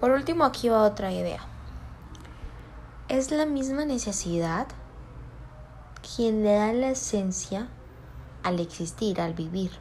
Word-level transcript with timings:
Por 0.00 0.12
último, 0.12 0.44
aquí 0.44 0.70
va 0.70 0.84
otra 0.84 1.12
idea. 1.12 1.40
Es 3.08 3.30
la 3.30 3.44
misma 3.44 3.84
necesidad 3.84 4.66
quien 6.16 6.42
le 6.42 6.54
da 6.54 6.72
la 6.72 6.90
esencia 6.90 7.68
al 8.42 8.60
existir, 8.60 9.20
al 9.20 9.34
vivir. 9.34 9.72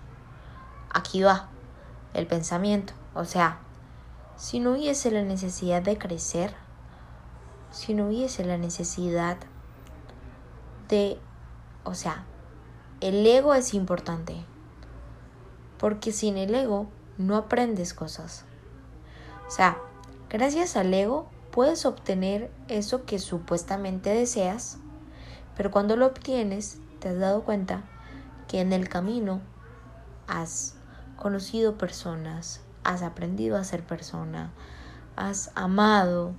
Aquí 0.93 1.23
va 1.23 1.47
el 2.13 2.27
pensamiento. 2.27 2.93
O 3.13 3.23
sea, 3.23 3.59
si 4.35 4.59
no 4.59 4.71
hubiese 4.71 5.09
la 5.09 5.23
necesidad 5.23 5.81
de 5.81 5.97
crecer, 5.97 6.53
si 7.71 7.93
no 7.93 8.07
hubiese 8.07 8.43
la 8.43 8.57
necesidad 8.57 9.37
de, 10.89 11.19
o 11.83 11.93
sea, 11.93 12.25
el 12.99 13.25
ego 13.25 13.53
es 13.53 13.73
importante, 13.73 14.43
porque 15.77 16.11
sin 16.11 16.37
el 16.37 16.53
ego 16.55 16.87
no 17.17 17.37
aprendes 17.37 17.93
cosas. 17.93 18.43
O 19.47 19.51
sea, 19.51 19.77
gracias 20.29 20.75
al 20.75 20.93
ego 20.93 21.29
puedes 21.51 21.85
obtener 21.85 22.51
eso 22.67 23.05
que 23.05 23.19
supuestamente 23.19 24.11
deseas, 24.11 24.77
pero 25.55 25.71
cuando 25.71 25.95
lo 25.95 26.05
obtienes 26.05 26.79
te 26.99 27.09
has 27.09 27.19
dado 27.19 27.43
cuenta 27.43 27.83
que 28.47 28.61
en 28.61 28.73
el 28.73 28.89
camino 28.89 29.41
has 30.27 30.75
conocido 31.17 31.77
personas, 31.77 32.61
has 32.83 33.01
aprendido 33.01 33.57
a 33.57 33.63
ser 33.63 33.83
persona, 33.83 34.51
has 35.15 35.51
amado, 35.55 36.33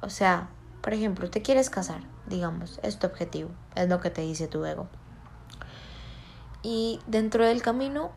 o 0.00 0.10
sea, 0.10 0.48
por 0.80 0.94
ejemplo, 0.94 1.28
te 1.30 1.42
quieres 1.42 1.70
casar, 1.70 2.02
digamos, 2.26 2.80
es 2.82 2.98
tu 2.98 3.06
objetivo, 3.06 3.50
es 3.74 3.88
lo 3.88 4.00
que 4.00 4.10
te 4.10 4.22
dice 4.22 4.48
tu 4.48 4.64
ego. 4.64 4.88
Y 6.62 7.00
dentro 7.06 7.44
del 7.44 7.62
camino 7.62 8.10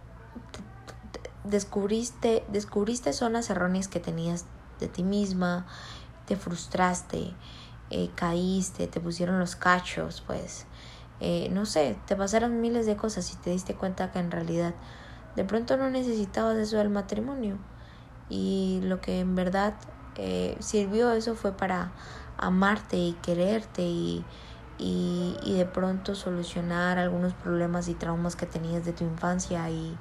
descubriste, 1.44 2.44
descubriste 2.50 3.14
zonas 3.14 3.50
erróneas 3.50 3.88
que 3.88 4.00
tenías 4.00 4.46
de 4.82 4.90
ti 4.90 5.04
misma, 5.04 5.66
te 6.26 6.36
frustraste, 6.36 7.34
eh, 7.90 8.10
caíste, 8.16 8.88
te 8.88 9.00
pusieron 9.00 9.40
los 9.40 9.56
cachos, 9.56 10.22
pues, 10.28 10.66
eh, 11.22 11.50
no 11.52 11.66
sé, 11.66 11.98
te 12.08 12.16
pasaron 12.16 12.60
miles 12.60 12.86
de 12.86 12.98
cosas 12.98 13.32
y 13.32 13.38
te 13.38 13.52
diste 13.52 13.76
cuenta 13.76 14.12
que 14.12 14.20
en 14.20 14.32
realidad 14.32 14.74
de 15.36 15.46
pronto 15.46 15.78
no 15.78 15.90
necesitabas 15.90 16.58
eso 16.58 16.78
del 16.78 16.90
matrimonio 16.90 17.58
y 18.30 18.80
lo 18.84 19.00
que 19.02 19.20
en 19.20 19.36
verdad 19.36 19.76
eh, 20.16 20.58
sirvió 20.60 21.12
eso 21.12 21.36
fue 21.36 21.54
para 21.54 21.92
amarte 22.38 22.98
y 22.98 23.14
quererte 23.22 23.84
y, 23.84 24.26
y, 24.78 25.38
y, 25.44 25.54
de 25.54 25.66
pronto 25.66 26.16
solucionar 26.16 26.98
algunos 26.98 27.34
problemas 27.34 27.88
y 27.88 27.94
traumas 27.94 28.36
que 28.36 28.46
tenías 28.46 28.84
de 28.84 28.94
tu 28.94 29.04
infancia 29.04 29.70
y 29.70 29.96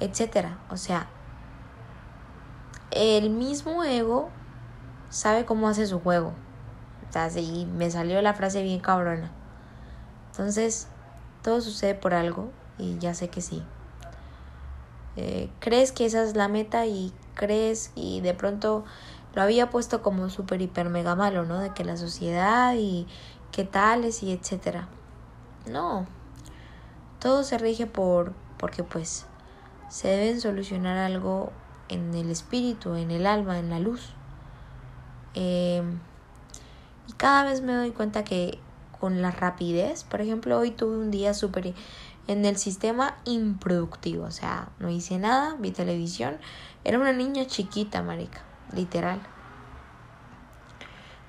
etcétera. 0.00 0.58
O 0.70 0.76
sea, 0.76 1.08
el 2.94 3.30
mismo 3.30 3.82
ego 3.82 4.30
sabe 5.10 5.44
cómo 5.44 5.68
hace 5.68 5.86
su 5.86 6.00
juego. 6.00 6.32
O 7.08 7.12
sea, 7.12 7.28
me 7.72 7.90
salió 7.90 8.22
la 8.22 8.34
frase 8.34 8.62
bien 8.62 8.80
cabrona. 8.80 9.30
Entonces, 10.30 10.88
todo 11.42 11.60
sucede 11.60 11.94
por 11.94 12.14
algo 12.14 12.50
y 12.78 12.98
ya 12.98 13.14
sé 13.14 13.28
que 13.28 13.40
sí. 13.40 13.62
Eh, 15.16 15.50
crees 15.60 15.92
que 15.92 16.06
esa 16.06 16.22
es 16.22 16.34
la 16.34 16.48
meta 16.48 16.86
y 16.86 17.12
crees 17.34 17.92
y 17.94 18.20
de 18.20 18.34
pronto 18.34 18.84
lo 19.34 19.42
había 19.42 19.70
puesto 19.70 20.02
como 20.02 20.28
súper 20.28 20.62
hiper 20.62 20.88
mega 20.88 21.14
malo, 21.14 21.44
¿no? 21.44 21.58
De 21.58 21.70
que 21.72 21.84
la 21.84 21.96
sociedad 21.96 22.74
y 22.76 23.06
qué 23.52 23.64
tales 23.64 24.22
y 24.22 24.32
etcétera. 24.32 24.88
No. 25.66 26.06
Todo 27.20 27.42
se 27.42 27.58
rige 27.58 27.86
por 27.86 28.32
porque 28.58 28.82
pues 28.82 29.26
se 29.88 30.08
deben 30.08 30.40
solucionar 30.40 30.98
algo 30.98 31.52
en 31.88 32.14
el 32.14 32.30
espíritu, 32.30 32.94
en 32.94 33.10
el 33.10 33.26
alma, 33.26 33.58
en 33.58 33.70
la 33.70 33.80
luz. 33.80 34.10
Eh, 35.34 35.82
y 37.08 37.12
cada 37.12 37.44
vez 37.44 37.60
me 37.60 37.74
doy 37.74 37.90
cuenta 37.90 38.24
que 38.24 38.58
con 39.00 39.20
la 39.22 39.30
rapidez, 39.30 40.04
por 40.04 40.20
ejemplo, 40.20 40.58
hoy 40.58 40.70
tuve 40.70 40.96
un 40.96 41.10
día 41.10 41.34
súper 41.34 41.74
en 42.26 42.44
el 42.46 42.56
sistema 42.56 43.16
improductivo, 43.24 44.24
o 44.24 44.30
sea, 44.30 44.70
no 44.78 44.88
hice 44.88 45.18
nada, 45.18 45.56
vi 45.58 45.72
televisión, 45.72 46.38
era 46.84 46.98
una 46.98 47.12
niña 47.12 47.46
chiquita, 47.46 48.02
marica 48.02 48.40
literal. 48.72 49.20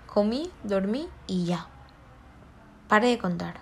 Comí, 0.08 0.52
dormí 0.64 1.10
y 1.28 1.46
ya. 1.46 1.68
Paré 2.88 3.10
de 3.10 3.18
contar. 3.18 3.62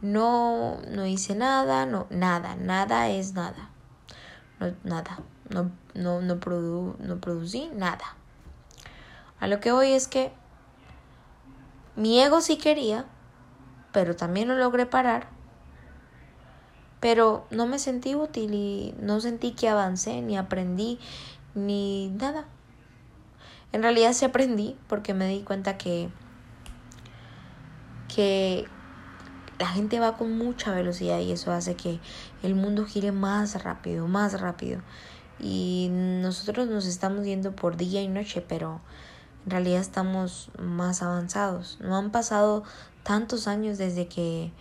No, 0.00 0.78
no 0.88 1.06
hice 1.06 1.34
nada, 1.34 1.86
no, 1.86 2.06
nada, 2.10 2.56
nada 2.56 3.08
es 3.08 3.34
nada. 3.34 3.70
No, 4.58 4.72
nada, 4.84 5.18
no, 5.52 5.70
no, 5.94 6.20
no, 6.20 6.40
produ, 6.40 6.96
no 6.98 7.18
producí 7.20 7.70
nada. 7.74 8.16
A 9.38 9.46
lo 9.46 9.60
que 9.60 9.72
voy 9.72 9.92
es 9.92 10.08
que 10.08 10.32
mi 11.96 12.20
ego 12.20 12.40
sí 12.40 12.56
quería, 12.56 13.04
pero 13.92 14.16
también 14.16 14.48
lo 14.48 14.56
logré 14.56 14.86
parar. 14.86 15.28
Pero 17.00 17.46
no 17.50 17.66
me 17.66 17.78
sentí 17.78 18.14
útil 18.14 18.54
y 18.54 18.94
no 19.00 19.20
sentí 19.20 19.52
que 19.52 19.68
avancé, 19.68 20.22
ni 20.22 20.36
aprendí, 20.36 20.98
ni 21.54 22.08
nada. 22.10 22.46
En 23.72 23.82
realidad 23.82 24.12
sí 24.12 24.24
aprendí 24.24 24.76
porque 24.86 25.12
me 25.12 25.26
di 25.28 25.42
cuenta 25.42 25.76
que, 25.76 26.10
que 28.14 28.68
la 29.58 29.66
gente 29.68 30.00
va 30.00 30.16
con 30.16 30.36
mucha 30.38 30.72
velocidad 30.72 31.18
y 31.20 31.32
eso 31.32 31.52
hace 31.52 31.74
que 31.74 32.00
el 32.42 32.54
mundo 32.54 32.84
gire 32.84 33.12
más 33.12 33.62
rápido, 33.62 34.06
más 34.06 34.40
rápido. 34.40 34.80
Y 35.38 35.88
nosotros 35.90 36.68
nos 36.68 36.86
estamos 36.86 37.24
yendo 37.24 37.54
por 37.54 37.76
día 37.76 38.02
y 38.02 38.08
noche, 38.08 38.44
pero 38.46 38.80
en 39.44 39.50
realidad 39.50 39.80
estamos 39.80 40.50
más 40.58 41.02
avanzados. 41.02 41.78
No 41.80 41.96
han 41.96 42.10
pasado 42.10 42.62
tantos 43.02 43.48
años 43.48 43.78
desde 43.78 44.06
que, 44.06 44.52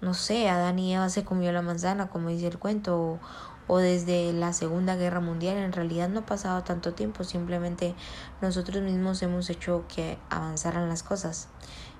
no 0.00 0.14
sé, 0.14 0.48
Adán 0.48 0.78
y 0.78 0.94
Eva 0.94 1.08
se 1.08 1.24
comió 1.24 1.52
la 1.52 1.62
manzana, 1.62 2.08
como 2.08 2.30
dice 2.30 2.48
el 2.48 2.58
cuento, 2.58 3.20
o 3.66 3.78
desde 3.78 4.32
la 4.32 4.52
Segunda 4.52 4.96
Guerra 4.96 5.20
Mundial. 5.20 5.56
En 5.56 5.72
realidad 5.72 6.08
no 6.08 6.20
ha 6.20 6.26
pasado 6.26 6.62
tanto 6.64 6.94
tiempo, 6.94 7.24
simplemente 7.24 7.94
nosotros 8.42 8.82
mismos 8.82 9.22
hemos 9.22 9.48
hecho 9.50 9.84
que 9.94 10.18
avanzaran 10.30 10.88
las 10.88 11.02
cosas. 11.02 11.48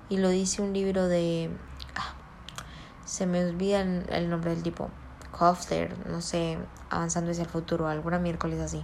Y 0.09 0.17
lo 0.17 0.29
dice 0.29 0.61
un 0.61 0.73
libro 0.73 1.07
de... 1.07 1.49
Ah, 1.95 2.13
se 3.05 3.25
me 3.25 3.43
olvida 3.43 3.81
el, 3.81 4.29
nombre 4.29 4.51
del 4.51 4.63
tipo. 4.63 4.89
No 6.07 6.21
sé, 6.21 6.57
avanzando 6.89 7.31
hacia 7.31 7.43
el 7.43 7.49
futuro, 7.49 7.87
alguna 7.87 8.19
miércoles 8.19 8.59
así. 8.59 8.83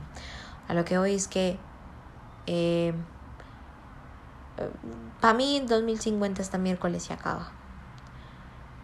A 0.68 0.74
lo 0.74 0.86
que 0.86 0.98
hoy 0.98 1.16
es 1.16 1.28
que... 1.28 1.58
Eh, 2.48 2.94
para 5.20 5.34
mí 5.34 5.64
2050 5.66 6.42
esta 6.42 6.58
miércoles 6.58 7.04
se 7.04 7.14
acaba 7.14 7.52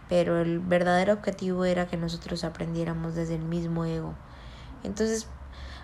pero 0.09 0.41
el 0.41 0.59
verdadero 0.59 1.13
objetivo 1.13 1.65
era 1.65 1.87
que 1.87 1.97
nosotros 1.97 2.43
aprendiéramos 2.43 3.15
desde 3.15 3.35
el 3.35 3.43
mismo 3.43 3.85
ego. 3.85 4.13
Entonces, 4.83 5.27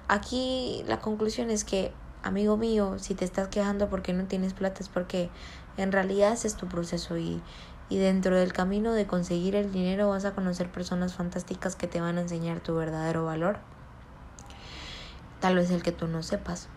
aquí 0.07 0.83
la 0.87 0.99
conclusión 0.99 1.49
es 1.49 1.63
que, 1.63 1.93
amigo 2.23 2.57
mío, 2.57 2.97
si 2.99 3.15
te 3.15 3.25
estás 3.25 3.49
quejando 3.49 3.89
porque 3.89 4.13
no 4.13 4.25
tienes 4.25 4.53
plata 4.53 4.81
es 4.81 4.89
porque 4.89 5.29
en 5.77 5.91
realidad 5.91 6.33
ese 6.33 6.47
es 6.47 6.55
tu 6.55 6.67
proceso 6.67 7.17
y, 7.17 7.41
y 7.93 7.97
dentro 7.99 8.35
del 8.35 8.53
camino 8.53 8.91
de 8.93 9.05
conseguir 9.05 9.55
el 9.55 9.71
dinero 9.71 10.09
vas 10.09 10.25
a 10.25 10.33
conocer 10.33 10.71
personas 10.71 11.13
fantásticas 11.13 11.75
que 11.75 11.85
te 11.85 12.01
van 12.01 12.17
a 12.17 12.21
enseñar 12.21 12.59
tu 12.59 12.73
verdadero 12.73 13.23
valor. 13.23 13.59
Tal 15.39 15.55
vez 15.55 15.69
el 15.69 15.83
que 15.83 15.91
tú 15.91 16.07
no 16.07 16.23
sepas. 16.23 16.69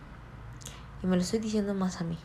Y 1.01 1.07
me 1.07 1.15
lo 1.15 1.23
estoy 1.23 1.39
diciendo 1.39 1.73
más 1.73 2.01
a 2.01 2.03
mí. 2.03 2.19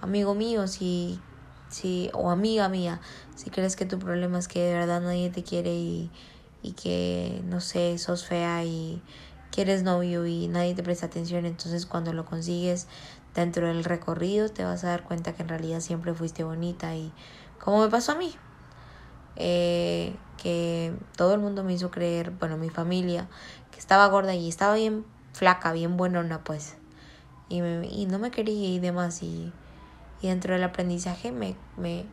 Amigo 0.00 0.34
mío, 0.34 0.66
si 0.66 1.20
si, 1.68 2.08
o 2.14 2.30
amiga 2.30 2.70
mía, 2.70 3.02
si 3.36 3.50
crees 3.50 3.76
que 3.76 3.84
tu 3.84 3.98
problema 3.98 4.38
es 4.38 4.48
que 4.48 4.62
de 4.62 4.72
verdad 4.72 5.02
nadie 5.02 5.28
te 5.28 5.44
quiere 5.44 5.74
y, 5.74 6.10
y 6.62 6.72
que, 6.72 7.42
no 7.44 7.60
sé, 7.60 7.98
sos 7.98 8.24
fea 8.24 8.64
y 8.64 9.02
quieres 9.50 9.82
novio 9.82 10.24
y 10.24 10.48
nadie 10.48 10.74
te 10.74 10.82
presta 10.82 11.04
atención, 11.04 11.44
entonces 11.44 11.84
cuando 11.84 12.14
lo 12.14 12.24
consigues 12.24 12.86
dentro 13.34 13.66
del 13.66 13.84
recorrido 13.84 14.48
te 14.48 14.64
vas 14.64 14.84
a 14.84 14.88
dar 14.88 15.04
cuenta 15.04 15.34
que 15.34 15.42
en 15.42 15.48
realidad 15.48 15.80
siempre 15.80 16.14
fuiste 16.14 16.44
bonita 16.44 16.96
y 16.96 17.12
como 17.62 17.80
me 17.80 17.88
pasó 17.88 18.12
a 18.12 18.14
mí, 18.16 18.34
eh, 19.36 20.16
que 20.36 20.94
todo 21.16 21.34
el 21.34 21.40
mundo 21.40 21.64
me 21.64 21.72
hizo 21.72 21.90
creer, 21.90 22.30
bueno, 22.30 22.56
mi 22.56 22.70
familia, 22.70 23.28
que 23.70 23.78
estaba 23.78 24.06
gorda 24.08 24.34
y 24.34 24.48
estaba 24.48 24.74
bien 24.74 25.04
flaca, 25.32 25.72
bien 25.72 25.96
buenona, 25.96 26.42
pues, 26.44 26.76
y, 27.48 27.60
y 27.60 28.06
no 28.06 28.18
me 28.18 28.30
quería 28.30 28.68
y 28.68 28.78
demás 28.78 29.22
y 29.22 29.52
y 30.20 30.28
dentro 30.28 30.54
del 30.54 30.64
aprendizaje 30.64 31.32
me, 31.32 31.54
me 31.76 32.04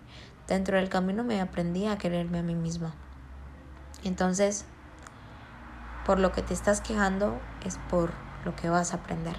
dentro 0.48 0.78
del 0.78 0.90
camino 0.90 1.24
me 1.24 1.42
aprendí 1.42 1.88
a 1.88 1.98
quererme 1.98 2.40
a 2.40 2.44
mí 2.44 2.56
misma. 2.56 2.94
Entonces, 4.04 4.66
por 6.06 6.20
lo 6.20 6.32
que 6.32 6.44
te 6.44 6.54
estás 6.54 6.82
quejando 6.82 7.40
es 7.66 7.78
por 7.90 8.12
lo 8.44 8.56
que 8.56 8.70
vas 8.70 8.94
a 8.94 8.98
aprender. 8.98 9.36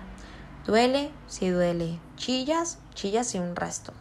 Duele, 0.67 1.12
sí 1.29 1.49
duele. 1.49 2.00
Chillas, 2.17 2.79
chillas 2.94 3.32
y 3.37 3.38
un 3.38 3.55
resto. 3.55 3.93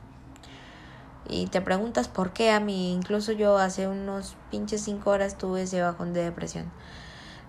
Y 1.28 1.48
te 1.48 1.62
preguntas 1.62 2.08
por 2.08 2.32
qué 2.32 2.52
a 2.52 2.60
mí, 2.60 2.94
incluso 2.94 3.32
yo 3.32 3.58
hace 3.58 3.88
unos 3.88 4.36
pinches 4.52 4.82
cinco 4.82 5.10
horas 5.10 5.38
tuve 5.38 5.64
ese 5.64 5.82
bajón 5.82 6.14
de 6.14 6.24
depresión. 6.24 6.66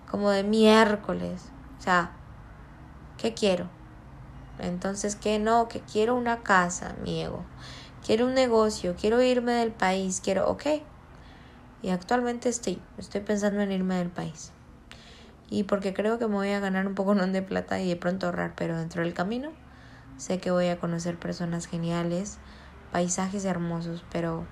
Como 0.09 0.31
de 0.31 0.43
miércoles. 0.43 1.43
O 1.79 1.83
sea, 1.83 2.11
¿qué 3.17 3.33
quiero? 3.33 3.67
Entonces, 4.59 5.15
que 5.15 5.37
no, 5.37 5.67
que 5.67 5.81
quiero 5.81 6.15
una 6.15 6.37
casa, 6.37 6.95
mi 7.03 7.21
ego. 7.21 7.43
Quiero 8.05 8.25
un 8.25 8.33
negocio, 8.33 8.95
quiero 8.99 9.21
irme 9.21 9.51
del 9.53 9.71
país, 9.71 10.21
quiero, 10.23 10.49
ok. 10.49 10.65
Y 11.83 11.89
actualmente 11.89 12.49
estoy, 12.49 12.79
estoy 12.97 13.21
pensando 13.21 13.61
en 13.61 13.71
irme 13.71 13.95
del 13.95 14.09
país. 14.09 14.51
Y 15.49 15.63
porque 15.63 15.93
creo 15.93 16.17
que 16.17 16.27
me 16.27 16.35
voy 16.35 16.49
a 16.49 16.59
ganar 16.59 16.87
un 16.87 16.95
poco 16.95 17.13
de 17.15 17.41
plata 17.41 17.79
y 17.79 17.89
de 17.89 17.95
pronto 17.95 18.25
ahorrar, 18.25 18.53
pero 18.55 18.77
dentro 18.77 19.03
del 19.03 19.13
camino 19.13 19.51
sé 20.17 20.39
que 20.39 20.51
voy 20.51 20.67
a 20.67 20.79
conocer 20.79 21.17
personas 21.17 21.67
geniales, 21.67 22.39
paisajes 22.97 23.45
hermosos, 23.45 24.03
pero 24.11 24.47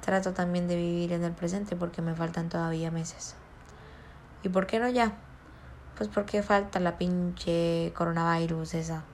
trato 0.00 0.32
también 0.32 0.66
de 0.68 0.74
vivir 0.74 1.12
en 1.12 1.22
el 1.22 1.32
presente 1.32 1.76
porque 1.76 2.00
me 2.00 2.14
faltan 2.14 2.48
todavía 2.48 2.90
meses. 2.90 3.34
¿Y 4.42 4.48
por 4.48 4.66
qué 4.66 4.78
no 4.78 4.88
ya? 4.88 5.18
Pues 5.94 6.08
porque 6.08 6.42
falta 6.42 6.80
la 6.80 6.96
pinche 6.96 7.92
coronavirus 7.94 8.72
esa 8.72 9.04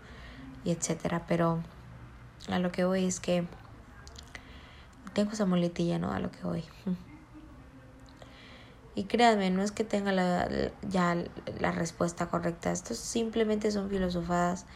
y 0.62 0.70
etcétera, 0.70 1.24
pero 1.26 1.64
a 2.48 2.60
lo 2.60 2.70
que 2.70 2.84
voy 2.84 3.06
es 3.06 3.18
que 3.18 3.44
tengo 5.14 5.32
esa 5.32 5.46
muletilla, 5.46 5.98
¿no? 5.98 6.12
A 6.12 6.20
lo 6.20 6.30
que 6.30 6.44
voy. 6.44 6.64
Y 8.94 9.04
créanme, 9.04 9.50
no 9.50 9.62
es 9.62 9.72
que 9.72 9.82
tenga 9.82 10.12
la, 10.12 10.48
ya 10.82 11.16
la 11.58 11.72
respuesta 11.72 12.28
correcta. 12.28 12.70
Esto 12.70 12.94
simplemente 12.94 13.70
son 13.70 13.88
filosofadas 13.88 14.66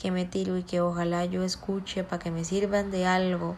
que 0.00 0.10
me 0.10 0.24
tiro 0.24 0.56
y 0.56 0.62
que 0.62 0.80
ojalá 0.80 1.26
yo 1.26 1.44
escuche 1.44 2.04
para 2.04 2.18
que 2.18 2.30
me 2.30 2.44
sirvan 2.44 2.90
de 2.90 3.04
algo 3.04 3.56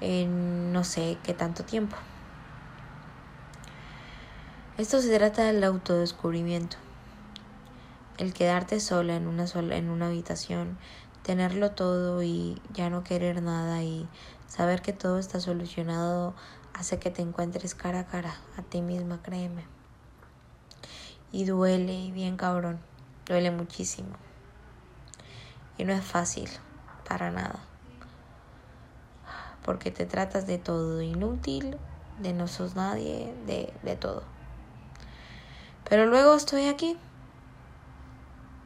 en 0.00 0.72
no 0.72 0.84
sé 0.84 1.18
qué 1.22 1.34
tanto 1.34 1.64
tiempo. 1.64 1.96
Esto 4.78 5.00
se 5.02 5.14
trata 5.16 5.44
del 5.44 5.62
autodescubrimiento. 5.64 6.78
El 8.16 8.32
quedarte 8.32 8.80
sola 8.80 9.16
en 9.16 9.26
una 9.26 9.46
sola 9.46 9.76
en 9.76 9.90
una 9.90 10.06
habitación, 10.06 10.78
tenerlo 11.22 11.72
todo 11.72 12.22
y 12.22 12.62
ya 12.72 12.88
no 12.88 13.04
querer 13.04 13.42
nada 13.42 13.82
y 13.82 14.08
saber 14.48 14.80
que 14.80 14.94
todo 14.94 15.18
está 15.18 15.40
solucionado 15.40 16.34
hace 16.72 16.98
que 16.98 17.10
te 17.10 17.20
encuentres 17.20 17.74
cara 17.74 18.00
a 18.00 18.06
cara 18.06 18.34
a 18.56 18.62
ti 18.62 18.80
misma, 18.80 19.20
créeme. 19.22 19.64
Y 21.32 21.44
duele, 21.44 22.10
bien 22.12 22.38
cabrón, 22.38 22.78
duele 23.26 23.50
muchísimo. 23.50 24.25
Y 25.78 25.84
no 25.84 25.92
es 25.92 26.04
fácil, 26.04 26.48
para 27.08 27.30
nada. 27.30 27.60
Porque 29.64 29.90
te 29.90 30.06
tratas 30.06 30.46
de 30.46 30.58
todo 30.58 31.02
inútil, 31.02 31.76
de 32.20 32.32
no 32.32 32.48
sos 32.48 32.76
nadie, 32.76 33.34
de, 33.46 33.72
de 33.82 33.96
todo. 33.96 34.22
Pero 35.88 36.06
luego 36.06 36.34
estoy 36.34 36.66
aquí, 36.66 36.96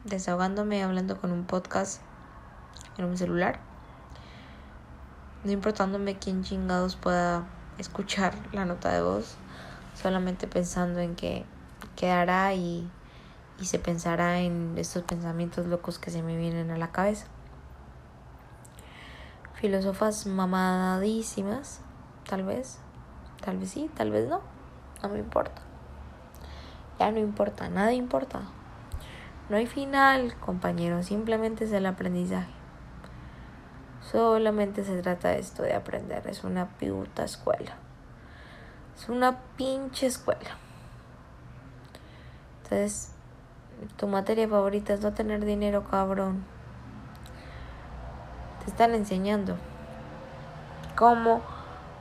desahogándome, 0.05 0.83
hablando 0.83 1.19
con 1.19 1.31
un 1.31 1.45
podcast 1.45 2.01
en 2.97 3.05
un 3.05 3.17
celular. 3.17 3.59
No 5.43 5.51
importándome 5.51 6.17
quién 6.17 6.43
chingados 6.43 6.95
pueda 6.95 7.45
escuchar 7.77 8.33
la 8.53 8.65
nota 8.65 8.93
de 8.93 9.01
voz, 9.01 9.35
solamente 10.01 10.47
pensando 10.47 10.99
en 10.99 11.15
que 11.15 11.45
quedará 11.95 12.53
y, 12.53 12.89
y 13.61 13.65
se 13.65 13.77
pensará 13.77 14.39
en 14.39 14.73
estos 14.77 15.03
pensamientos 15.03 15.67
locos 15.67 15.99
que 15.99 16.09
se 16.09 16.23
me 16.23 16.35
vienen 16.35 16.71
a 16.71 16.77
la 16.77 16.91
cabeza. 16.91 17.27
Filósofas 19.53 20.25
mamadísimas, 20.25 21.81
tal 22.27 22.43
vez, 22.43 22.79
tal 23.45 23.59
vez 23.59 23.69
sí, 23.69 23.91
tal 23.95 24.09
vez 24.09 24.27
no, 24.27 24.41
no 25.03 25.09
me 25.09 25.19
importa. 25.19 25.61
Ya 26.97 27.11
no 27.11 27.19
importa, 27.19 27.69
nada 27.69 27.93
importa. 27.93 28.41
No 29.49 29.57
hay 29.57 29.67
final, 29.67 30.35
compañero, 30.39 31.03
simplemente 31.03 31.65
es 31.65 31.71
el 31.71 31.85
aprendizaje. 31.85 32.51
Solamente 34.11 34.83
se 34.83 34.99
trata 35.03 35.29
de 35.29 35.39
esto 35.39 35.61
de 35.61 35.75
aprender. 35.75 36.25
Es 36.27 36.43
una 36.43 36.67
puta 36.67 37.23
escuela. 37.23 37.77
Es 38.97 39.07
una 39.07 39.39
pinche 39.55 40.07
escuela. 40.07 40.57
Entonces, 42.63 43.13
tu 43.97 44.07
materia 44.07 44.47
favorita 44.47 44.93
es 44.93 45.01
no 45.01 45.13
tener 45.13 45.43
dinero, 45.45 45.83
cabrón. 45.83 46.43
Te 48.63 48.71
están 48.71 48.93
enseñando 48.93 49.57
cómo 50.95 51.41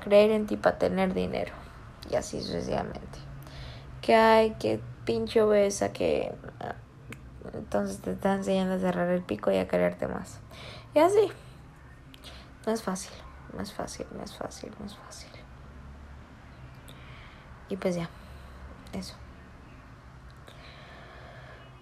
creer 0.00 0.30
en 0.30 0.46
ti 0.46 0.56
para 0.56 0.78
tener 0.78 1.14
dinero. 1.14 1.52
Y 2.10 2.16
así 2.16 2.40
sucesivamente. 2.40 3.18
Que 4.02 4.14
hay, 4.14 4.50
que 4.52 4.80
pinche 5.04 5.42
obesa, 5.42 5.92
que... 5.92 6.34
Ah, 6.60 6.74
entonces 7.54 8.00
te 8.00 8.12
están 8.12 8.38
enseñando 8.38 8.74
a 8.74 8.78
cerrar 8.78 9.08
el 9.08 9.22
pico 9.22 9.50
y 9.50 9.56
a 9.56 9.68
quererte 9.68 10.06
más. 10.06 10.40
Y 10.94 10.98
así. 10.98 11.30
No 12.66 12.72
es 12.72 12.82
fácil, 12.82 13.12
no 13.54 13.62
es 13.62 13.72
fácil, 13.72 14.06
no 14.14 14.22
es 14.22 14.36
fácil, 14.36 14.70
no 14.78 14.86
es 14.86 14.94
fácil. 14.94 15.30
Y 17.70 17.76
pues 17.76 17.94
ya, 17.94 18.08
eso. 18.92 19.14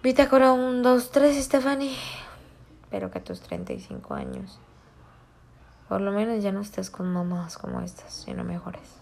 Bitácora 0.01 0.53
1, 0.53 0.81
2, 0.81 1.11
3, 1.11 1.45
Stephanie. 1.45 1.97
Espero 2.85 3.11
que 3.11 3.19
a 3.19 3.25
tus 3.25 3.41
35 3.41 4.15
años, 4.15 4.61
por 5.89 6.01
lo 6.01 6.13
menos 6.13 6.41
ya 6.41 6.53
no 6.53 6.61
estés 6.61 6.89
con 6.89 7.13
mamás 7.13 7.59
como 7.59 7.81
estas, 7.81 8.15
sino 8.15 8.45
mejores. 8.45 9.01